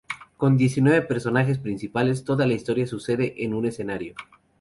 [0.35, 4.15] Con diecinueve personajes principales, toda la historia sucede en un escenario.